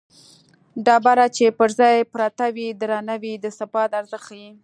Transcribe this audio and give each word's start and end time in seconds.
ډبره 0.85 1.25
چې 1.35 1.45
پر 1.57 1.69
ځای 1.79 1.95
پرته 2.13 2.45
وي 2.55 2.67
درنه 2.81 3.15
وي 3.21 3.33
د 3.43 3.45
ثبات 3.57 3.89
ارزښت 3.99 4.25
ښيي 4.27 4.49